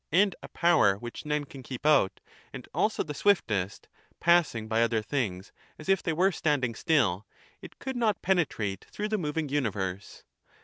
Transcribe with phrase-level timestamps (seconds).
[0.11, 3.87] and a power which none can keep out, and also the swiftest,
[4.19, 7.27] passing by other things as if they were standing still,
[7.61, 10.23] it could not penetrate through the moving universe.